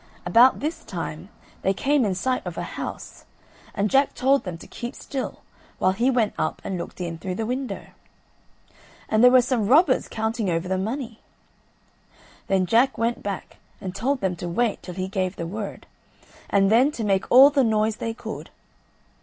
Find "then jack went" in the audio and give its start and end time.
12.47-13.21